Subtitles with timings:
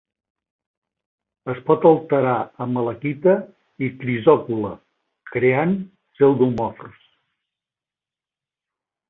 [1.51, 3.35] Es pot alterar a malaquita
[3.89, 4.73] i crisocol·la,
[5.37, 7.07] creant pseudomorfs.